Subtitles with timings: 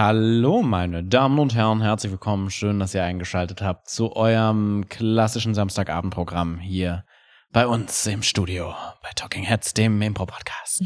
[0.00, 2.52] Hallo, meine Damen und Herren, herzlich willkommen.
[2.52, 7.04] Schön, dass ihr eingeschaltet habt zu eurem klassischen Samstagabendprogramm hier
[7.52, 10.84] bei uns im Studio bei Talking Heads, dem Impro-Podcast.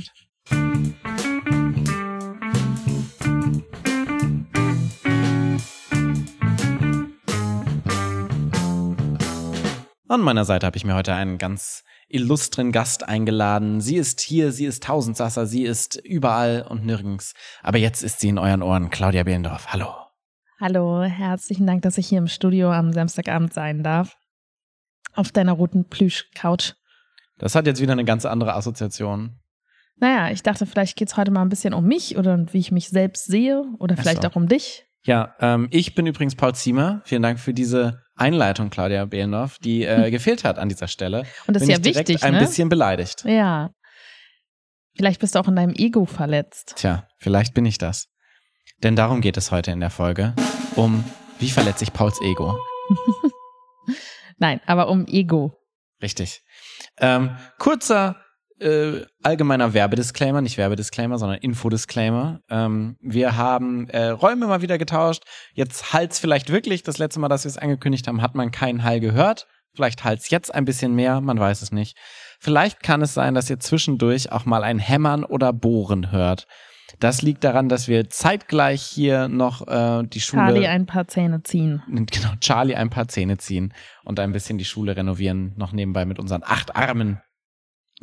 [10.09, 13.81] An meiner Seite habe ich mir heute einen ganz illustren Gast eingeladen.
[13.81, 17.35] Sie ist hier, sie ist Tausendsasser, sie ist überall und nirgends.
[17.63, 18.91] Aber jetzt ist sie in euren Ohren.
[18.91, 19.95] Claudia Behlendorf, hallo.
[20.61, 24.17] Hallo, herzlichen Dank, dass ich hier im Studio am Samstagabend sein darf.
[25.15, 26.75] Auf deiner roten Plüsch-Couch.
[27.39, 29.41] Das hat jetzt wieder eine ganz andere Assoziation.
[29.97, 32.73] Naja, ich dachte, vielleicht geht es heute mal ein bisschen um mich oder wie ich
[32.73, 34.29] mich selbst sehe oder vielleicht so.
[34.29, 34.87] auch um dich.
[35.05, 37.03] Ja, ähm, ich bin übrigens Paul Ziemer.
[37.05, 41.25] Vielen Dank für diese Einleitung, Claudia Behlendorf, die äh, gefehlt hat an dieser Stelle.
[41.47, 42.41] Und das ist ja wichtig, ein ne?
[42.41, 43.25] bisschen beleidigt.
[43.25, 43.71] Ja.
[44.95, 46.75] Vielleicht bist du auch in deinem Ego verletzt.
[46.77, 48.09] Tja, vielleicht bin ich das.
[48.83, 50.35] Denn darum geht es heute in der Folge.
[50.77, 51.05] Um
[51.39, 52.57] wie verletze ich Pauls Ego?
[54.39, 55.59] Nein, aber um Ego.
[56.01, 56.43] Richtig.
[56.99, 58.22] Ähm, kurzer
[58.63, 62.41] äh, allgemeiner Werbedisclaimer, nicht Werbedisclaimer, sondern Infodisclaimer.
[62.49, 65.25] Ähm, wir haben äh, Räume mal wieder getauscht.
[65.53, 66.83] Jetzt hallt's vielleicht wirklich.
[66.83, 69.47] Das letzte Mal, dass wir es angekündigt haben, hat man keinen Hall gehört.
[69.75, 71.97] Vielleicht hallt's jetzt ein bisschen mehr, man weiß es nicht.
[72.39, 76.47] Vielleicht kann es sein, dass ihr zwischendurch auch mal ein Hämmern oder Bohren hört.
[77.01, 81.43] Das liegt daran, dass wir zeitgleich hier noch äh, die Schule Charlie ein paar Zähne
[81.43, 81.83] ziehen.
[81.89, 83.73] genau, Charlie ein paar Zähne ziehen
[84.05, 87.21] und ein bisschen die Schule renovieren, noch nebenbei mit unseren acht Armen.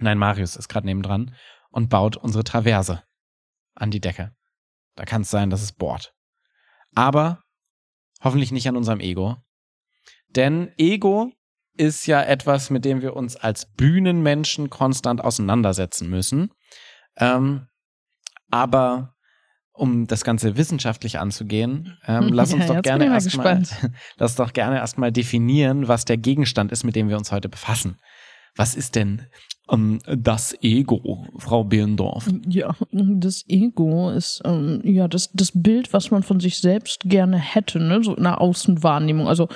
[0.01, 1.35] Nein, Marius ist gerade nebendran
[1.71, 3.03] und baut unsere Traverse
[3.75, 4.35] an die Decke.
[4.95, 6.13] Da kann es sein, dass es bohrt.
[6.95, 7.43] Aber
[8.21, 9.37] hoffentlich nicht an unserem Ego.
[10.29, 11.31] Denn Ego
[11.77, 16.51] ist ja etwas, mit dem wir uns als Bühnenmenschen konstant auseinandersetzen müssen.
[17.15, 17.67] Ähm,
[18.51, 19.15] aber
[19.71, 23.63] um das Ganze wissenschaftlich anzugehen, ähm, lass uns Ja, doch gerne erstmal,
[24.17, 27.97] lass doch gerne erstmal definieren, was der Gegenstand ist, mit dem wir uns heute befassen.
[28.59, 29.21] Was ist denn
[29.71, 32.27] ähm, das Ego, Frau Behlendorf?
[32.45, 37.37] Ja, das Ego ist ähm, ja das, das Bild, was man von sich selbst gerne
[37.37, 38.03] hätte, ne?
[38.03, 39.29] so in der Außenwahrnehmung.
[39.29, 39.47] Also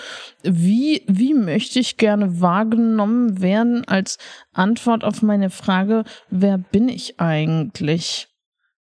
[0.41, 4.19] wie, wie möchte ich gerne wahrgenommen werden als
[4.53, 8.29] Antwort auf meine Frage, wer bin ich eigentlich?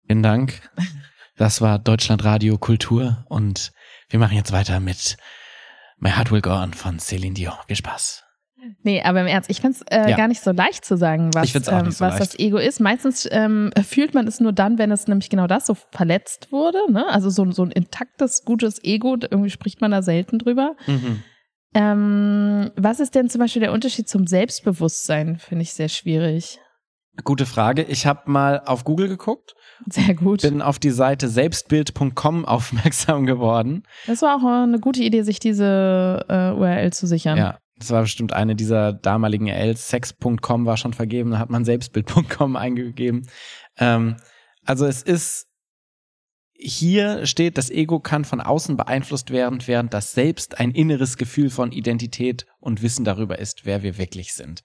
[0.08, 0.62] Vielen Dank.
[1.36, 3.74] Das war Deutschlandradio Kultur und
[4.08, 5.18] wir machen jetzt weiter mit
[5.98, 7.56] My Heart Will Go On von Celine Dion.
[7.68, 8.25] Viel Spaß.
[8.84, 10.18] Nee, aber im Ernst, ich finde es äh, Ja.
[10.18, 12.20] gar nicht so leicht zu sagen, was, ähm, so was leicht.
[12.22, 12.80] das Ego ist.
[12.80, 16.80] Meistens ähm, fühlt man es nur dann, wenn es nämlich genau das so verletzt wurde.
[16.92, 17.06] Ne?
[17.08, 20.76] Also so, so ein intaktes, gutes Ego, irgendwie spricht man da selten drüber.
[20.88, 21.24] Mhm.
[21.74, 25.38] Ähm, was ist denn zum Beispiel der Unterschied zum Selbstbewusstsein?
[25.38, 26.60] Finde ich sehr schwierig.
[27.24, 27.84] Gute Frage.
[27.84, 29.54] Ich habe mal auf Google geguckt,
[29.90, 30.42] Sehr gut.
[30.42, 33.84] bin auf die Seite selbstbild.com aufmerksam geworden.
[34.08, 37.38] Das war auch eine gute Idee, sich diese äh, URL zu sichern.
[37.38, 39.90] Ja, das war bestimmt eine dieser damaligen URLs.
[39.90, 43.28] Sex.com war schon vergeben, da hat man selbstbild.com eingegeben.
[43.78, 44.18] Ähm,
[44.66, 45.48] also es ist
[46.58, 51.50] hier steht, das Ego kann von außen beeinflusst werden, während das Selbst ein inneres Gefühl
[51.50, 54.64] von Identität und Wissen darüber ist, wer wir wirklich sind.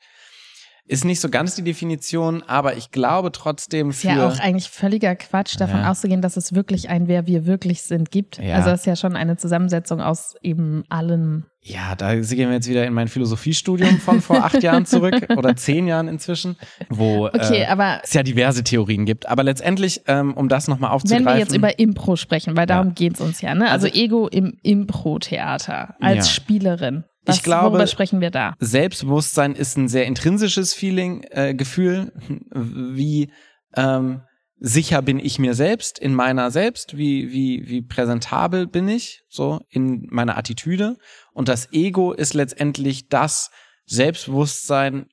[0.87, 4.69] Ist nicht so ganz die Definition, aber ich glaube trotzdem Ist für ja auch eigentlich
[4.71, 5.91] völliger Quatsch, davon Ja.
[5.91, 8.39] auszugehen, dass es wirklich ein Wer wir wirklich sind gibt.
[8.39, 8.57] Ja.
[8.57, 11.45] Also das ist ja schon eine Zusammensetzung aus eben allem.
[11.63, 15.55] Ja, da gehen wir jetzt wieder in mein Philosophiestudium von vor acht Jahren zurück oder
[15.57, 16.57] zehn Jahren inzwischen,
[16.89, 19.29] wo Okay, äh, aber es ja diverse Theorien gibt.
[19.29, 21.27] Aber letztendlich, ähm, um das nochmal aufzugreifen.
[21.27, 22.93] wenn wir jetzt über Impro sprechen, weil darum Ja.
[22.95, 23.71] geht's uns ja, ne?
[23.71, 26.31] Also, Also- Ego im Impro-Theater als.
[26.31, 27.05] Spielerin.
[27.25, 28.55] Was, Ich glaube- worüber sprechen wir da?
[28.61, 32.13] Selbstbewusstsein ist ein sehr intrinsisches Feeling, äh, Gefühl,
[32.51, 33.31] wie
[33.77, 34.23] ähm,
[34.59, 39.61] sicher bin ich mir selbst in meiner selbst, wie wie wie präsentabel bin ich so
[39.69, 40.97] in meiner Attitüde
[41.33, 43.51] und das Ego ist letztendlich das
[43.87, 45.07] Selbstbewusstsein,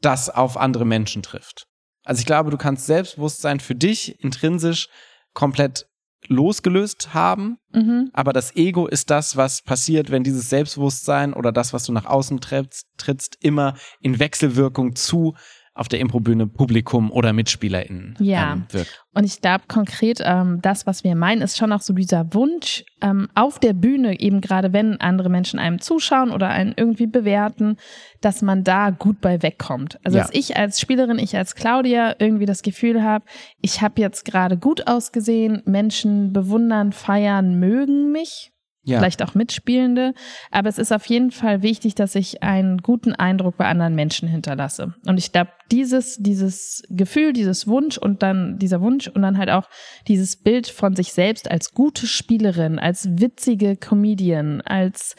[0.00, 1.66] das auf andere Menschen trifft.
[2.04, 4.88] Also ich glaube, du kannst Selbstbewusstsein für dich intrinsisch
[5.32, 5.86] komplett
[6.28, 8.10] losgelöst haben Mhm.
[8.12, 12.06] aber das Ego ist das, was passiert, wenn dieses Selbstbewusstsein oder das, was du nach
[12.06, 15.34] außen trittst, trittst immer in Wechselwirkung zu
[15.76, 18.52] auf der Improbühne Publikum oder MitspielerInnen Ja.
[18.52, 19.04] ähm, wirkt.
[19.12, 22.84] Und ich glaube konkret, ähm, das, was wir meinen, ist schon auch so dieser Wunsch,
[23.00, 27.76] ähm, auf der Bühne, eben gerade wenn andere Menschen einem zuschauen oder einen irgendwie bewerten,
[28.20, 29.98] dass man da gut bei wegkommt.
[30.04, 30.24] Also Ja.
[30.24, 33.24] dass ich als Spielerin, ich als Claudia irgendwie das Gefühl habe,
[33.60, 38.52] ich habe jetzt gerade gut ausgesehen, Menschen bewundern, feiern, mögen mich.
[38.84, 38.98] Ja.
[38.98, 40.12] vielleicht auch Mitspielende.
[40.50, 44.28] Aber es ist auf jeden Fall wichtig, dass ich einen guten Eindruck bei anderen Menschen
[44.28, 44.94] hinterlasse.
[45.06, 49.50] Und ich glaube, dieses, dieses Gefühl, dieses Wunsch und dann dieser Wunsch und dann halt
[49.50, 49.68] auch
[50.06, 55.16] dieses Bild von sich selbst als gute Spielerin, als witzige Comedian, als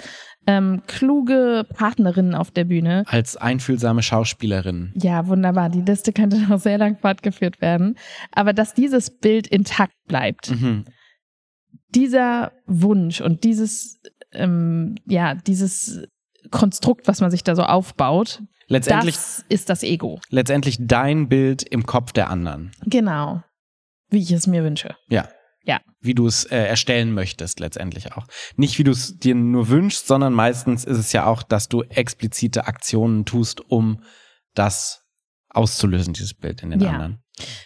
[0.48, 3.04] ähm, kluge Partnerin auf der Bühne.
[3.08, 4.92] Als einfühlsame Schauspielerin.
[4.96, 5.70] Ja, wunderbar.
[5.70, 7.98] Die Liste könnte noch sehr lang fortgeführt werden.
[8.32, 10.86] Aber dass dieses Bild intakt bleibt Mhm.
[11.90, 14.00] Dieser Wunsch und dieses,
[14.32, 16.08] ähm, ja, dieses
[16.52, 20.20] Konstrukt, was man sich da so aufbaut, Letztendlich, das ist das Ego.
[20.30, 22.72] letztendlich dein Bild im Kopf der anderen.
[22.86, 23.44] Genau.
[24.10, 24.96] Wie ich es mir wünsche.
[25.08, 25.30] Ja.
[25.68, 25.82] Ja.
[26.00, 28.28] Wie du es äh, erstellen möchtest, letztendlich auch.
[28.56, 31.82] Nicht wie du es dir nur wünschst, sondern meistens ist es ja auch, dass du
[31.84, 34.02] explizite Aktionen tust, um
[34.54, 35.04] das
[35.50, 36.92] auszulösen, dieses Bild in den Ja.
[36.92, 37.20] anderen.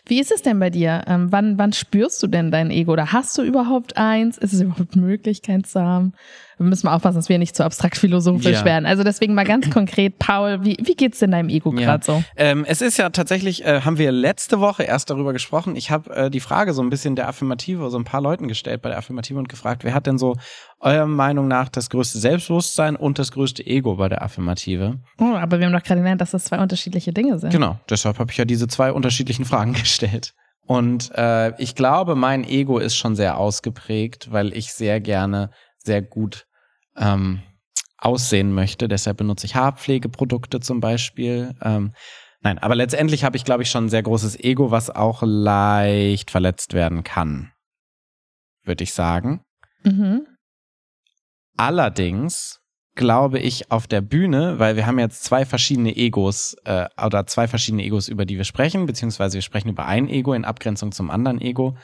[0.06, 1.04] Wie ist es denn bei dir?
[1.07, 2.94] Ähm, wann, wann spürst du denn dein Ego?
[2.94, 4.38] Oder hast du überhaupt eins?
[4.38, 6.13] Ist es überhaupt möglich, keins zu haben?
[6.59, 8.65] Wir müssen mal aufpassen, dass wir nicht zu abstrakt philosophisch Ja.
[8.65, 8.85] werden.
[8.85, 11.85] Also deswegen mal ganz konkret, Paul, wie, wie geht's denn deinem Ego Ja.
[11.85, 12.23] gerade so?
[12.35, 15.75] Ähm, es ist ja tatsächlich, äh, haben wir letzte Woche erst darüber gesprochen.
[15.75, 18.81] Ich habe äh, die Frage so ein bisschen der Affirmative, so ein paar Leuten gestellt
[18.81, 20.35] bei der Affirmative und gefragt, wer hat denn so
[20.81, 25.00] eurer Meinung nach das größte Selbstbewusstsein und das größte Ego bei der Affirmative?
[25.19, 27.51] Oh, aber wir haben doch gerade gelernt, dass das zwei unterschiedliche Dinge sind.
[27.51, 30.33] Genau, deshalb habe ich ja diese zwei unterschiedlichen Fragen gestellt.
[30.65, 35.50] Und äh, ich glaube, mein Ego ist schon sehr ausgeprägt, weil ich sehr gerne
[35.83, 36.45] sehr gut
[36.99, 37.41] ähm,
[37.97, 38.87] aussehen möchte.
[38.87, 41.55] Deshalb benutze ich Haarpflegeprodukte zum Beispiel.
[41.61, 41.93] Ähm,
[42.41, 46.31] nein, aber letztendlich habe ich, glaube ich, schon ein sehr großes Ego, was auch leicht
[46.31, 47.51] verletzt werden kann,
[48.63, 49.41] würde ich sagen.
[49.83, 50.25] Mhm.
[51.57, 52.59] Allerdings
[52.95, 57.47] glaube ich auf der Bühne, weil wir haben jetzt zwei verschiedene Egos äh, oder zwei
[57.47, 61.09] verschiedene Egos, über die wir sprechen, beziehungsweise wir sprechen über ein Ego in Abgrenzung zum
[61.09, 61.77] anderen Ego,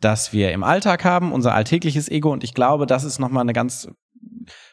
[0.00, 2.32] das wir im Alltag haben, unser alltägliches Ego.
[2.32, 3.88] Und ich glaube, das ist nochmal eine ganz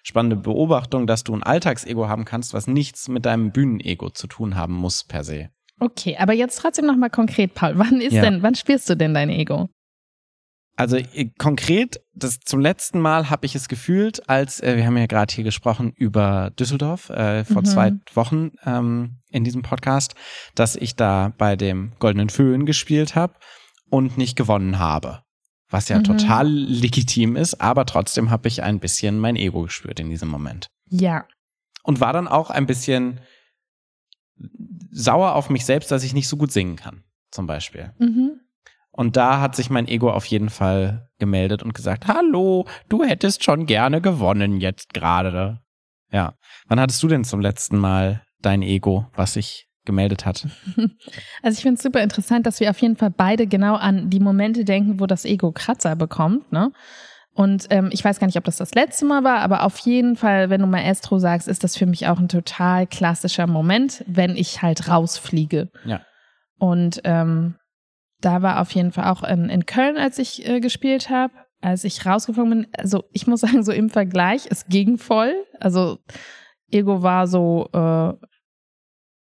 [0.03, 4.55] spannende Beobachtung, dass du ein Alltagsego haben kannst, was nichts mit deinem Bühnenego zu tun
[4.55, 5.49] haben muss per se.
[5.79, 7.73] Okay, aber jetzt trotzdem nochmal konkret, Paul.
[7.77, 8.21] Wann ist Ja.
[8.21, 9.69] denn, wann spürst du denn dein Ego?
[10.75, 14.97] Also äh, konkret, das zum letzten Mal habe ich es gefühlt, als äh, wir haben
[14.97, 17.65] ja gerade hier gesprochen über Düsseldorf äh, vor Mhm.
[17.65, 20.15] zwei Wochen ähm, in diesem Podcast,
[20.55, 23.35] dass ich da bei dem Goldenen Föhn gespielt habe
[23.89, 25.22] und nicht gewonnen habe.
[25.73, 26.03] Was ja Mhm.
[26.03, 30.67] total legitim ist, aber trotzdem habe ich ein bisschen mein Ego gespürt in diesem Moment.
[30.89, 31.25] Ja.
[31.81, 33.19] Und war dann auch ein bisschen
[34.91, 37.91] sauer auf mich selbst, dass ich nicht so gut singen kann, zum Beispiel.
[37.97, 38.39] Mhm.
[38.91, 43.43] Und da hat sich mein Ego auf jeden Fall gemeldet und gesagt, hallo, du hättest
[43.43, 45.61] schon gerne gewonnen jetzt gerade.
[46.11, 46.35] Ja.
[46.67, 50.47] Wann hattest du denn zum letzten Mal dein Ego, was sich gemeldet hat?
[51.41, 54.19] Also ich finde es super interessant, dass wir auf jeden Fall beide genau an die
[54.19, 56.71] Momente denken, wo das Ego Kratzer bekommt, ne?
[57.35, 60.15] Und ähm, ich weiß gar nicht, ob das das letzte Mal war, aber auf jeden
[60.15, 64.37] Fall, wenn du Maestro sagst, ist das für mich auch ein total klassischer Moment, wenn
[64.37, 65.71] ich halt rausfliege.
[65.83, 66.01] Ja.
[66.59, 67.55] Und ähm,
[68.21, 71.83] da war auf jeden Fall auch in, in Köln, als ich äh, gespielt habe, als
[71.83, 75.33] ich rausgeflogen bin, also ich muss sagen, so im Vergleich, es ging voll.
[75.59, 75.97] Also
[76.69, 78.13] Ego war so, äh,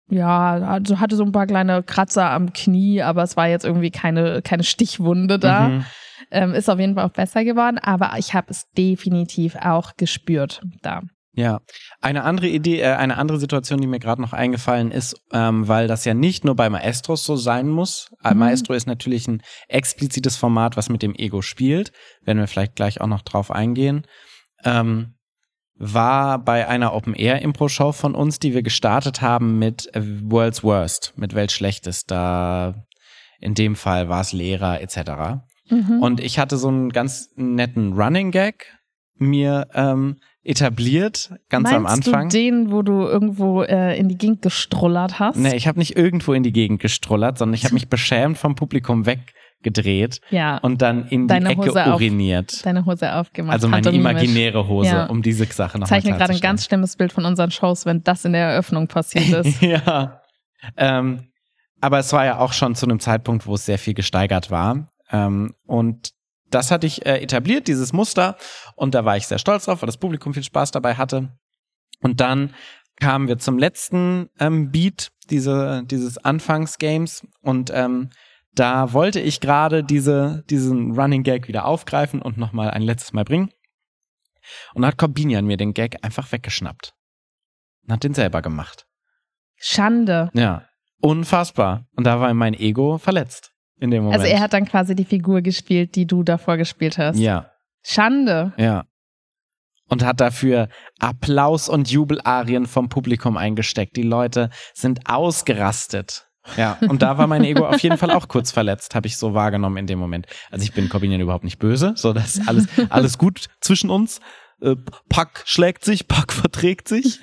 [0.08, 3.90] ja, also hatte so ein paar kleine Kratzer am Knie, aber es war jetzt irgendwie
[3.90, 5.68] keine, keine Stichwunde da.
[5.68, 5.84] Mhm.
[6.30, 10.62] Ähm, ist auf jeden Fall auch besser geworden, aber ich habe es definitiv auch gespürt
[10.82, 11.02] da.
[11.36, 11.60] Ja,
[12.00, 15.88] eine andere Idee, äh, eine andere Situation, die mir gerade noch eingefallen ist, ähm, weil
[15.88, 18.08] das ja nicht nur bei Maestros so sein muss.
[18.22, 18.38] Äh, Mhm.
[18.40, 21.92] Maestro ist natürlich ein explizites Format, was mit dem Ego spielt.
[22.22, 24.06] Werden wir vielleicht gleich auch noch drauf eingehen.
[24.64, 25.13] Ähm,
[25.76, 30.02] war bei einer Open Air Impro Show von uns, die wir gestartet haben mit äh,
[30.22, 32.06] World's Worst, mit Weltschlechtes.
[32.06, 32.86] Da
[33.40, 35.42] in dem Fall war es Lehrer etc.
[35.68, 36.00] Mhm.
[36.00, 38.66] Und ich hatte so einen ganz netten Running Gag
[39.16, 42.28] mir ähm, etabliert, ganz Meinst am Anfang.
[42.28, 45.36] du den, wo du irgendwo äh, in die Gegend gestrullert hast?
[45.36, 48.54] Nee, ich habe nicht irgendwo in die Gegend gestrullert, sondern ich habe mich beschämt vom
[48.54, 49.06] Publikum
[49.64, 52.64] weggedreht ja, und dann in Deine die Ecke Hose auf- uriniert.
[52.66, 53.54] deine Hose aufgemacht.
[53.54, 55.06] Also meine imaginäre Hose, Ja.
[55.06, 58.02] um diese Sache noch Ich zeichne gerade ein ganz schlimmes Bild von unseren Shows, wenn
[58.02, 59.60] das in der Eröffnung passiert ist.
[59.62, 60.20] ja.
[60.76, 61.28] Ähm,
[61.80, 64.88] aber es war ja auch schon zu einem Zeitpunkt, wo es sehr viel gesteigert war.
[65.10, 66.10] Ähm, und
[66.50, 68.36] das hatte ich äh, etabliert, dieses Muster.
[68.76, 71.30] Und da war ich sehr stolz drauf, weil das Publikum viel Spaß dabei hatte.
[72.00, 72.54] Und dann
[73.00, 77.26] kamen wir zum letzten ähm, Beat diese, dieses Anfangsgames.
[77.42, 78.10] Und ähm,
[78.54, 83.24] da wollte ich gerade diese, diesen Running Gag wieder aufgreifen und nochmal ein letztes Mal
[83.24, 83.50] bringen.
[84.74, 86.94] Und da hat Corbinian mir den Gag einfach weggeschnappt.
[87.86, 88.86] Und hat den selber gemacht.
[89.56, 90.30] Schande.
[90.34, 90.66] Ja,
[91.00, 91.86] unfassbar.
[91.96, 94.20] Und da war mein Ego verletzt in dem Moment.
[94.20, 97.18] Also er hat dann quasi die Figur gespielt, die du davor gespielt hast.
[97.18, 97.50] Ja,
[97.82, 98.52] Schande.
[98.56, 98.84] ja.
[99.88, 100.68] und hat dafür
[100.98, 103.96] Applaus und Jubelarien vom Publikum eingesteckt.
[103.96, 106.28] Die Leute sind ausgerastet.
[106.56, 109.34] Ja, und da war mein Ego auf jeden Fall auch kurz verletzt, habe ich so
[109.34, 110.26] wahrgenommen in dem Moment.
[110.50, 114.20] Also ich bin Corbinian überhaupt nicht böse, so das ist alles, alles gut zwischen uns.
[114.60, 114.76] Äh,
[115.08, 117.20] Pack schlägt sich, Pack verträgt sich.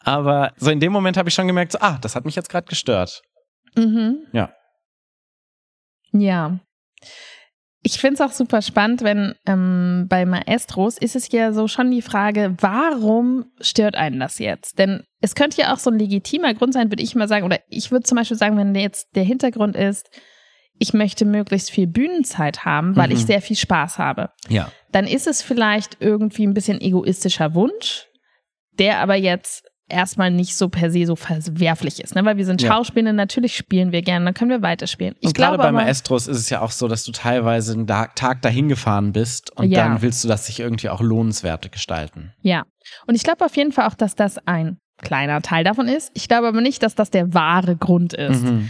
[0.00, 2.48] Aber so in dem Moment habe ich schon gemerkt, so, ah, das hat mich jetzt
[2.48, 3.22] gerade gestört.
[3.76, 4.26] Mhm.
[4.32, 4.52] Ja.
[6.12, 6.58] Ja.
[7.82, 11.90] Ich finde es auch super spannend, wenn ähm, bei Maestros ist es ja so schon
[11.90, 14.78] die Frage, warum stört einen das jetzt?
[14.78, 17.60] Denn es könnte ja auch so ein legitimer Grund sein, würde ich mal sagen, oder
[17.68, 20.10] ich würde zum Beispiel sagen, wenn jetzt der Hintergrund ist,
[20.80, 23.14] ich möchte möglichst viel Bühnenzeit haben, weil Mhm.
[23.14, 24.30] ich sehr viel Spaß habe.
[24.48, 24.70] Ja.
[24.92, 28.06] Dann ist es vielleicht irgendwie ein bisschen egoistischer Wunsch,
[28.78, 32.24] der aber jetzt erstmal nicht so per se so verwerflich ist, ne?
[32.24, 32.72] Weil wir sind Ja.
[32.72, 35.14] Schauspieler, natürlich spielen wir gerne, dann können wir weiterspielen.
[35.20, 37.72] Ich Und gerade glaube bei aber, Maestros ist es ja auch so, dass du teilweise
[37.72, 39.84] einen Tag dahin gefahren bist und Ja.
[39.84, 42.32] dann willst du das sich irgendwie auch lohnenswert gestalten.
[42.42, 42.64] Ja.
[43.06, 46.10] Und ich glaube auf jeden Fall auch, dass das ein kleiner Teil davon ist.
[46.14, 48.42] Ich glaube aber nicht, dass das der wahre Grund ist.
[48.44, 48.68] Mhm.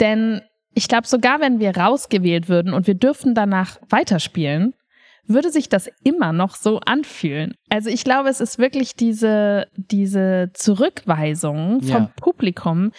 [0.00, 0.42] Denn
[0.74, 4.74] ich glaube, sogar wenn wir rausgewählt würden und wir dürften danach weiterspielen,
[5.26, 7.54] würde sich das immer noch so anfühlen.
[7.70, 12.10] Also ich glaube, es ist wirklich diese, diese Zurückweisung vom Ja.
[12.20, 12.92] Publikum,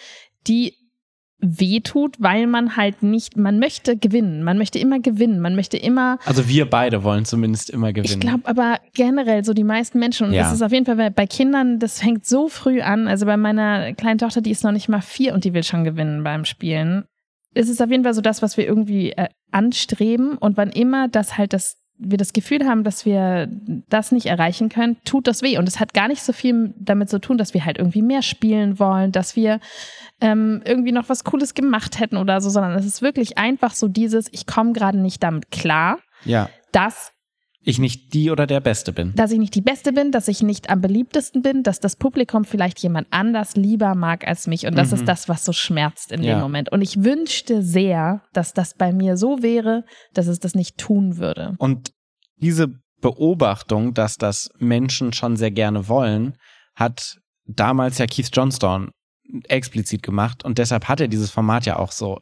[0.46, 0.74] die
[1.46, 6.18] wehtut, weil man halt nicht, man möchte gewinnen, man möchte immer gewinnen, man möchte immer
[6.24, 8.14] Also wir beide wollen zumindest immer gewinnen.
[8.14, 10.44] ich glaube aber generell so die meisten Menschen, und Ja.
[10.44, 13.08] das ist auf jeden Fall bei- Kindern, das fängt so früh an.
[13.08, 15.84] Also bei meiner kleinen Tochter, die ist noch nicht mal vier und die will schon
[15.84, 17.04] gewinnen beim Spielen.
[17.52, 20.38] Es ist auf jeden Fall so das, was wir irgendwie äh, anstreben.
[20.38, 23.48] Und wann immer das halt das, wir das Gefühl haben, dass wir
[23.88, 25.58] das nicht erreichen können, tut das weh.
[25.58, 28.22] Und es hat gar nicht so viel damit zu tun, dass wir halt irgendwie mehr
[28.22, 29.60] spielen wollen, dass wir
[30.20, 33.88] ähm, irgendwie noch was Cooles gemacht hätten oder so, sondern es ist wirklich einfach so
[33.88, 36.50] dieses, ich komme gerade nicht damit klar, ja.
[36.72, 37.13] dass
[37.66, 39.14] Ich nicht die oder der Beste bin.
[39.14, 42.44] dass ich nicht die Beste bin, dass ich nicht am beliebtesten bin, dass das Publikum
[42.44, 44.66] vielleicht jemand anders lieber mag als mich.
[44.66, 44.94] Und das Mhm.
[44.98, 46.34] ist das, was so schmerzt in Ja.
[46.34, 46.70] dem Moment.
[46.70, 51.16] Und ich wünschte sehr, dass das bei mir so wäre, dass es das nicht tun
[51.16, 51.54] würde.
[51.58, 51.92] Und
[52.36, 52.68] diese
[53.00, 56.36] Beobachtung, dass das Menschen schon sehr gerne wollen,
[56.74, 58.90] hat damals ja Keith Johnstone
[59.48, 62.18] explizit gemacht und deshalb hat er dieses Format ja auch so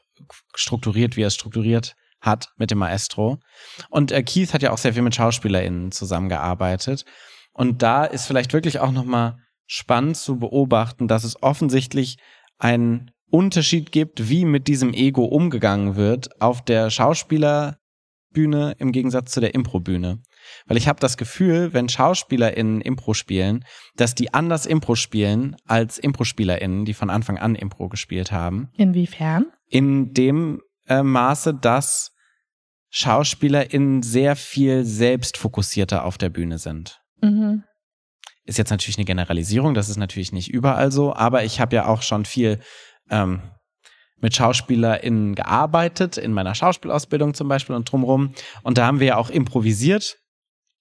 [0.54, 3.38] strukturiert, wie er es strukturiert hat mit dem Maestro.
[3.90, 7.04] Und äh, Keith hat ja auch sehr viel mit SchauspielerInnen zusammengearbeitet.
[7.52, 9.36] Und da ist vielleicht wirklich auch nochmal
[9.66, 12.16] spannend zu beobachten, dass es offensichtlich
[12.58, 19.40] einen Unterschied gibt, wie mit diesem Ego umgegangen wird auf der Schauspielerbühne im Gegensatz zu
[19.40, 20.20] der Improbühne.
[20.66, 23.64] Weil ich habe das Gefühl, wenn SchauspielerInnen Impro spielen,
[23.96, 28.68] dass die anders Impro spielen als ImprospielerInnen, die von Anfang an Impro gespielt haben.
[28.76, 29.46] Inwiefern?
[29.68, 32.12] In dem äh, Maße, dass
[32.90, 37.00] SchauspielerInnen sehr viel selbstfokussierter auf der Bühne sind.
[37.20, 37.64] Mhm.
[38.44, 41.86] Ist jetzt natürlich eine Generalisierung, das ist natürlich nicht überall so, aber ich habe ja
[41.86, 42.58] auch schon viel
[43.08, 43.40] ähm,
[44.22, 48.34] mit SchauspielerInnen gearbeitet, in meiner Schauspielausbildung zum Beispiel und drumrum.
[48.62, 50.18] Und da haben wir ja auch improvisiert.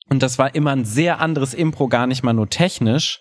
[0.10, 3.20] Und das war immer ein sehr anderes Impro, gar nicht mal nur technisch,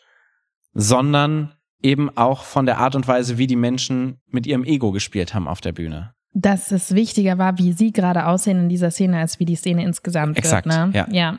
[0.74, 5.32] sondern eben auch von der Art und Weise, wie die Menschen mit ihrem Ego gespielt
[5.32, 6.14] haben auf der Bühne.
[6.32, 9.82] Dass es wichtiger war, wie sie gerade aussehen in dieser Szene, als wie die Szene
[9.84, 10.76] insgesamt Exakt, wird.
[10.76, 10.90] Ne?
[10.94, 11.06] ja.
[11.10, 11.38] ja.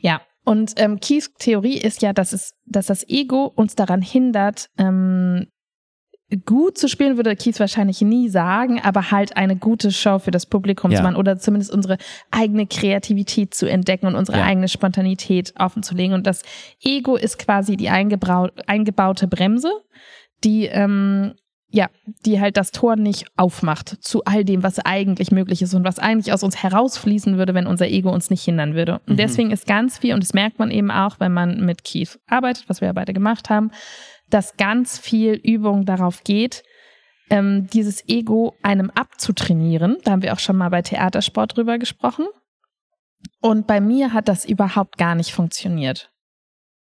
[0.00, 0.20] Ja.
[0.44, 5.48] Und ähm, Keiths Theorie ist ja, dass es, dass das Ego uns daran hindert, ähm,
[6.46, 10.46] gut zu spielen, würde Keith wahrscheinlich nie sagen, aber halt eine gute Show für das
[10.46, 10.98] Publikum Ja.
[10.98, 11.96] zu machen oder zumindest unsere
[12.30, 14.44] eigene Kreativität zu entdecken und unsere Ja.
[14.44, 16.14] eigene Spontanität offenzulegen.
[16.14, 16.42] Und das
[16.82, 19.70] Ego ist quasi die eingebaute Bremse,
[20.44, 21.34] die ähm,
[21.70, 21.88] ja,
[22.24, 25.98] die halt das Tor nicht aufmacht zu all dem, was eigentlich möglich ist und was
[25.98, 29.00] eigentlich aus uns herausfließen würde, wenn unser Ego uns nicht hindern würde.
[29.06, 29.16] Und Mhm.
[29.18, 32.68] deswegen ist ganz viel, und das merkt man eben auch, wenn man mit Keith arbeitet,
[32.68, 33.70] was wir ja beide gemacht haben,
[34.30, 36.62] dass ganz viel Übung darauf geht,
[37.30, 39.98] ähm, dieses Ego einem abzutrainieren.
[40.04, 42.26] Da haben wir auch schon mal bei Theatersport drüber gesprochen.
[43.40, 46.10] Und bei mir hat das überhaupt gar nicht funktioniert.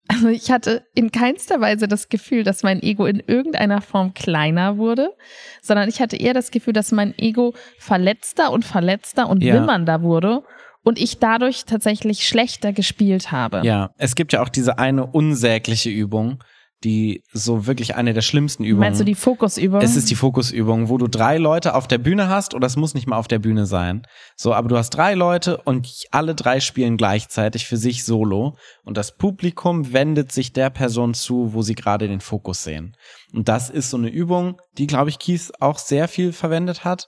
[0.09, 4.77] Also ich hatte in keinster Weise das Gefühl, dass mein Ego in irgendeiner Form kleiner
[4.77, 5.13] wurde,
[5.61, 9.55] sondern ich hatte eher das Gefühl, dass mein Ego verletzter und verletzter und Ja.
[9.55, 10.43] wimmernder wurde
[10.83, 13.61] und ich dadurch tatsächlich schlechter gespielt habe.
[13.65, 16.41] Ja, es gibt ja auch diese eine unsägliche Übung,
[16.83, 18.81] die so wirklich eine der schlimmsten Übungen.
[18.81, 19.81] Meinst du die Fokusübung?
[19.81, 22.93] Es ist die Fokusübung, wo du drei Leute auf der Bühne hast, oder es muss
[22.93, 24.05] nicht mal auf der Bühne sein.
[24.35, 28.57] So, aber du hast drei Leute und alle drei spielen gleichzeitig für sich solo.
[28.83, 32.95] Und das Publikum wendet sich der Person zu, wo sie gerade den Fokus sehen.
[33.33, 37.07] Und das ist so eine Übung, die, glaube ich, Keith auch sehr viel verwendet hat,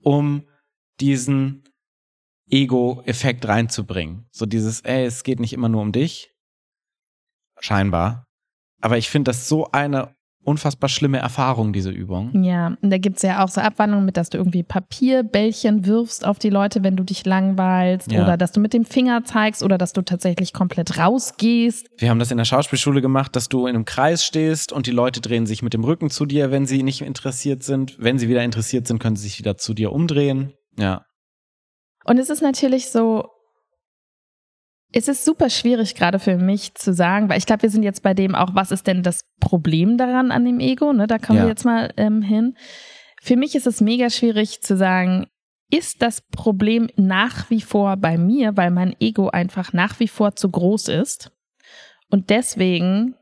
[0.00, 0.44] um
[1.00, 1.64] diesen
[2.50, 4.28] Ego-Effekt reinzubringen.
[4.30, 6.30] So dieses, ey, es geht nicht immer nur um dich,
[7.58, 8.27] scheinbar.
[8.80, 12.42] Aber ich finde das so eine unfassbar schlimme Erfahrung, diese Übung.
[12.42, 16.24] Ja, und da gibt es ja auch so Abwandlungen mit, dass du irgendwie Papierbällchen wirfst
[16.24, 18.22] auf die Leute, wenn du dich langweilst Ja.
[18.22, 21.88] oder dass du mit dem Finger zeigst oder dass du tatsächlich komplett rausgehst.
[21.98, 24.90] Wir haben das in der Schauspielschule gemacht, dass du in einem Kreis stehst und die
[24.92, 27.96] Leute drehen sich mit dem Rücken zu dir, wenn sie nicht interessiert sind.
[27.98, 30.54] Wenn sie wieder interessiert sind, können sie sich wieder zu dir umdrehen.
[30.78, 31.02] Ja.
[32.04, 33.28] Und es ist natürlich so,
[34.92, 38.02] es ist super schwierig gerade für mich zu sagen, weil ich glaube, wir sind jetzt
[38.02, 40.92] bei dem auch, was ist denn das Problem daran an dem Ego?
[40.92, 41.44] Ne, da kommen Ja.
[41.44, 42.56] wir jetzt mal ähm, hin.
[43.20, 45.26] Für mich ist es mega schwierig zu sagen,
[45.70, 50.34] ist das Problem nach wie vor bei mir, weil mein Ego einfach nach wie vor
[50.34, 51.30] zu groß ist
[52.10, 53.14] und deswegen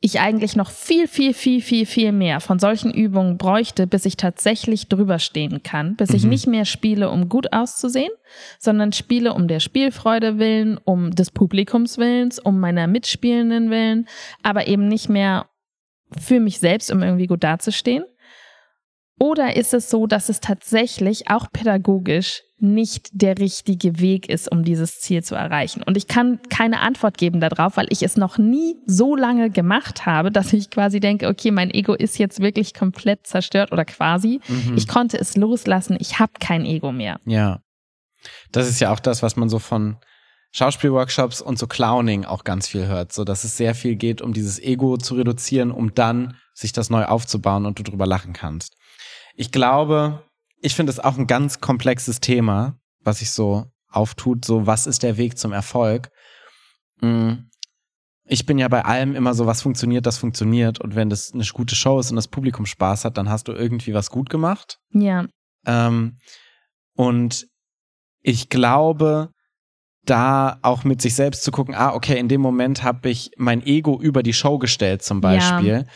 [0.00, 4.16] ich eigentlich noch viel, viel, viel, viel, viel mehr von solchen Übungen bräuchte, bis ich
[4.16, 6.28] tatsächlich drüber stehen kann, bis ich Mhm.
[6.28, 8.12] nicht mehr spiele, um gut auszusehen,
[8.60, 14.06] sondern spiele um der Spielfreude willen, um des Publikums willens, um meiner Mitspielenden willen,
[14.42, 15.46] aber eben nicht mehr
[16.16, 18.04] für mich selbst, um irgendwie gut dazustehen.
[19.18, 24.62] Oder ist es so, dass es tatsächlich auch pädagogisch nicht der richtige Weg ist, um
[24.64, 25.82] dieses Ziel zu erreichen?
[25.82, 30.06] Und ich kann keine Antwort geben darauf, weil ich es noch nie so lange gemacht
[30.06, 34.40] habe, dass ich quasi denke, okay, mein Ego ist jetzt wirklich komplett zerstört oder quasi.
[34.46, 34.76] Mhm.
[34.76, 37.20] Ich konnte es loslassen, ich habe kein Ego mehr.
[37.24, 37.60] Ja.
[38.52, 39.96] Das ist ja auch das, was man so von
[40.52, 44.32] Schauspielworkshops und so Clowning auch ganz viel hört, so dass es sehr viel geht, um
[44.32, 48.74] dieses Ego zu reduzieren, um dann sich das neu aufzubauen und du drüber lachen kannst.
[49.38, 50.24] Ich glaube,
[50.60, 55.04] ich finde es auch ein ganz komplexes Thema, was sich so auftut, so was ist
[55.04, 56.10] der Weg zum Erfolg?
[57.00, 57.34] Mm,
[58.30, 60.80] Ich bin ja bei allem immer so, was funktioniert, das funktioniert.
[60.80, 63.52] Und wenn das eine gute Show ist und das Publikum Spaß hat, dann hast du
[63.52, 64.78] irgendwie was gut gemacht.
[64.92, 65.24] Ja,
[65.64, 66.18] Ähm,
[66.94, 67.46] und
[68.22, 69.30] ich glaube,
[70.04, 73.62] da auch mit sich selbst zu gucken, ah, okay, in dem Moment habe ich mein
[73.64, 75.86] Ego über die Show gestellt zum Beispiel,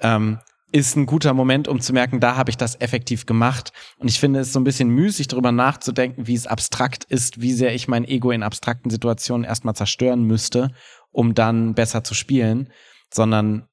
[0.00, 0.40] ähm,
[0.72, 3.72] ist ein guter Moment, um zu merken, da habe ich das effektiv gemacht.
[3.98, 7.52] Und ich finde es so ein bisschen müßig, darüber nachzudenken, wie es abstrakt ist, wie
[7.52, 10.70] sehr ich mein Ego in abstrakten Situationen erstmal zerstören müsste,
[11.10, 12.70] um dann besser zu spielen,
[13.12, 13.68] sondern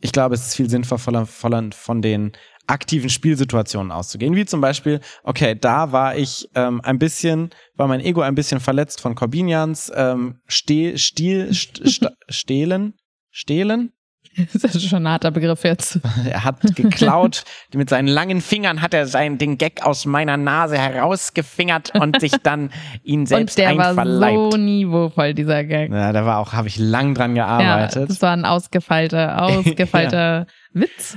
[0.00, 2.32] ich glaube, es ist viel sinnvoller voller von den
[2.66, 8.00] aktiven Spielsituationen auszugehen, wie zum Beispiel, okay, da war ich ähm, ein bisschen, war mein
[8.00, 12.94] Ego ein bisschen verletzt von Corbinians ähm, Ste Stil, st st Stehlen,
[13.30, 13.93] Stehlen,
[14.52, 16.00] das ist schon ein harter Begriff jetzt.
[16.28, 17.44] er hat geklaut,
[17.74, 22.32] mit seinen langen Fingern hat er seinen, den Gag aus meiner Nase herausgefingert und sich
[22.42, 22.70] dann
[23.02, 24.52] ihn selbst Und der war einverleibt.
[24.52, 25.90] so niveauvoll, dieser Gag.
[25.92, 28.10] ja, da war auch, habe ich lang dran Ja, gearbeitet.
[28.10, 31.16] das war ein ausgefeilter, ausgefeilter Witz.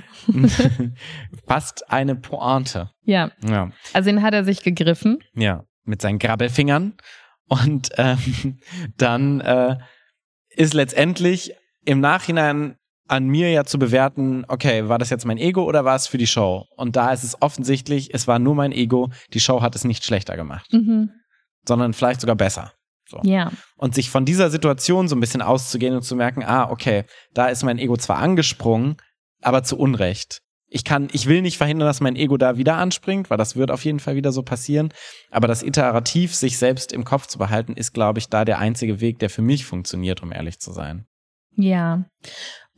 [1.48, 2.92] Fast eine Pointe.
[3.04, 3.72] Ja, Ja.
[3.94, 5.20] also den hat er sich gegriffen.
[5.34, 6.94] Ja, mit seinen Grabbelfingern.
[7.48, 8.60] Und ähm,
[8.98, 9.78] dann äh,
[10.50, 11.54] ist letztendlich
[11.86, 12.76] im Nachhinein
[13.08, 16.18] an mir ja zu bewerten, okay, war das jetzt mein Ego oder war es für
[16.18, 16.66] die Show?
[16.76, 20.04] Und da ist es offensichtlich, es war nur mein Ego, die Show hat es nicht
[20.06, 21.12] schlechter gemacht, Mhm.
[21.68, 22.74] sondern vielleicht sogar besser.
[23.24, 27.06] Ja, Und sich von dieser Situation so ein bisschen auszugehen und zu merken, ah, okay,
[27.34, 28.98] da ist mein Ego zwar angesprungen,
[29.42, 30.40] aber zu Unrecht.
[30.70, 33.72] Ich kann, ich will nicht verhindern, dass mein Ego da wieder anspringt, weil das wird
[33.72, 34.94] auf jeden Fall wieder so passieren.
[35.32, 39.00] Aber das iterativ sich selbst im Kopf zu behalten, ist, glaube ich, da der einzige
[39.00, 41.06] Weg, der für mich funktioniert, um ehrlich zu sein.
[41.56, 42.04] ja.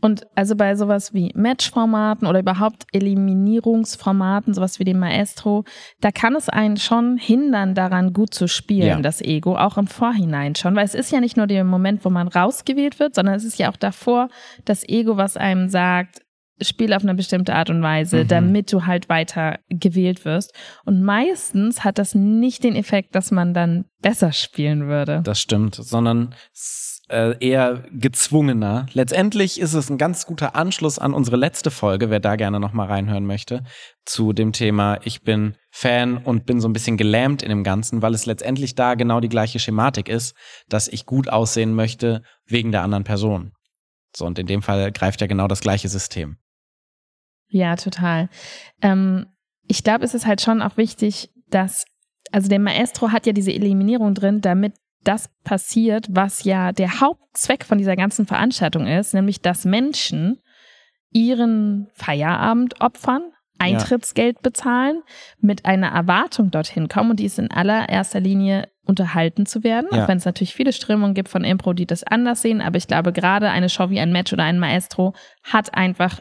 [0.01, 5.65] Und also bei sowas wie Matchformaten oder überhaupt Eliminierungsformaten, sowas wie dem Maestro,
[6.01, 9.01] da kann es einen schon hindern, daran gut zu spielen, Ja.
[9.01, 10.75] das Ego, auch im Vorhinein schon.
[10.75, 13.59] Weil es ist ja nicht nur der Moment, wo man rausgewählt wird, sondern es ist
[13.59, 14.29] ja auch davor
[14.65, 16.21] das Ego, was einem sagt,
[16.61, 18.27] spiel auf eine bestimmte Art und Weise, Mhm.
[18.27, 20.53] damit du halt weiter gewählt wirst.
[20.85, 25.21] Und meistens hat das nicht den Effekt, dass man dann besser spielen würde.
[25.23, 26.35] Das stimmt, sondern
[27.09, 28.85] äh, eher gezwungener.
[28.93, 32.71] Letztendlich ist es ein ganz guter Anschluss an unsere letzte Folge, wer da gerne noch
[32.73, 33.63] mal reinhören möchte,
[34.05, 38.01] zu dem Thema ich bin Fan und bin so ein bisschen gelähmt in dem Ganzen,
[38.03, 40.35] weil es letztendlich da genau die gleiche Schematik ist,
[40.67, 43.53] dass ich gut aussehen möchte wegen der anderen Person.
[44.15, 46.37] So, und in dem Fall greift ja genau das gleiche System.
[47.49, 48.29] Ja, total.
[48.81, 49.25] Ähm,
[49.67, 51.85] ich glaube, es ist halt schon auch wichtig, dass,
[52.31, 57.63] also der Maestro hat ja diese Eliminierung drin, damit das passiert, was ja der Hauptzweck
[57.65, 60.39] von dieser ganzen Veranstaltung ist, nämlich dass Menschen
[61.11, 63.21] ihren Feierabend opfern,
[63.57, 65.01] Eintrittsgeld bezahlen,
[65.41, 70.03] mit einer Erwartung dorthin kommen und die ist in allererster Linie unterhalten zu werden, Ja.
[70.03, 72.87] auch wenn es natürlich viele Strömungen gibt von Impro, die das anders sehen, aber ich
[72.87, 76.19] glaube gerade eine Show wie ein Match oder ein Maestro hat einfach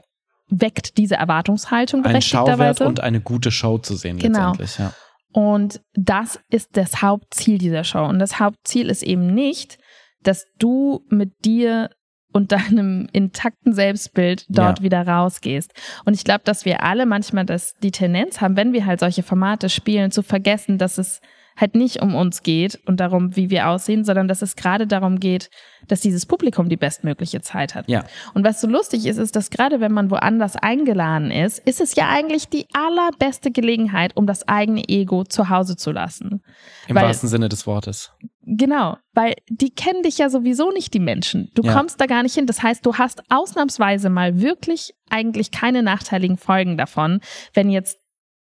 [0.50, 4.50] weckt diese Erwartungshaltung Ein Schauwert und eine gute Show zu sehen Genau.
[4.52, 4.92] letztendlich, ja.
[5.32, 8.04] Und das ist das Hauptziel dieser Show.
[8.04, 9.78] Und das Hauptziel ist eben nicht,
[10.22, 11.90] dass du mit dir
[12.32, 14.84] und deinem intakten Selbstbild dort Ja.
[14.84, 15.72] wieder rausgehst.
[16.04, 19.22] Und ich glaube, dass wir alle manchmal das, die Tendenz haben, wenn wir halt solche
[19.22, 21.20] Formate spielen, zu vergessen, dass es
[21.60, 25.18] halt nicht um uns geht und darum, wie wir aussehen, sondern dass es gerade darum
[25.20, 25.50] geht,
[25.88, 27.88] dass dieses Publikum die bestmögliche Zeit hat.
[27.88, 28.04] Ja.
[28.34, 31.94] Und was so lustig ist, ist, dass gerade wenn man woanders eingeladen ist, ist es
[31.96, 36.42] ja eigentlich die allerbeste Gelegenheit, um das eigene Ego zu Hause zu lassen.
[36.86, 38.12] Im Weil- wahrsten Sinne des Wortes.
[38.50, 41.50] Genau, weil die kennen dich ja sowieso nicht, die Menschen.
[41.54, 41.74] Du Ja.
[41.74, 42.46] kommst da gar nicht hin.
[42.46, 47.20] Das heißt, du hast ausnahmsweise mal wirklich eigentlich keine nachteiligen Folgen davon,
[47.52, 47.98] wenn jetzt